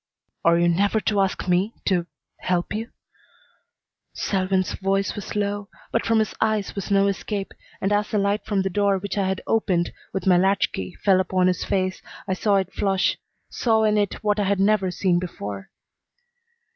"Are 0.43 0.57
you 0.57 0.67
never 0.67 0.99
to 1.01 1.19
ask 1.21 1.47
me 1.47 1.75
to 1.85 2.07
help 2.39 2.73
you?" 2.73 2.89
Selwyn's 4.13 4.73
voice 4.73 5.13
was 5.13 5.35
low, 5.35 5.69
but 5.91 6.07
from 6.07 6.17
his 6.17 6.33
eyes 6.41 6.73
was 6.73 6.89
no 6.89 7.05
escape, 7.05 7.53
and 7.79 7.93
as 7.93 8.09
the 8.09 8.17
light 8.17 8.43
from 8.43 8.63
the 8.63 8.69
door 8.71 8.97
which 8.97 9.15
I 9.15 9.27
had 9.27 9.41
opened 9.45 9.93
with 10.11 10.25
my 10.25 10.37
latch 10.39 10.71
key 10.71 10.95
fell 11.03 11.19
upon 11.19 11.45
his 11.45 11.63
face 11.63 12.01
I 12.27 12.33
saw 12.33 12.55
it 12.55 12.73
flush 12.73 13.19
saw 13.51 13.83
in 13.83 13.95
it 13.95 14.23
what 14.23 14.39
I 14.39 14.45
had 14.45 14.59
never 14.59 14.89
seen 14.89 15.19
before. 15.19 15.69